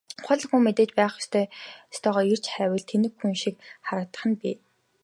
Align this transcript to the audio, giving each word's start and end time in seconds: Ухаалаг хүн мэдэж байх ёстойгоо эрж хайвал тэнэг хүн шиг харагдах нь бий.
Ухаалаг 0.21 0.49
хүн 0.49 0.61
мэдэж 0.65 0.89
байх 0.99 1.13
ёстойгоо 1.93 2.23
эрж 2.31 2.45
хайвал 2.53 2.83
тэнэг 2.91 3.13
хүн 3.19 3.33
шиг 3.41 3.55
харагдах 3.87 4.23
нь 4.29 4.39
бий. 4.41 4.55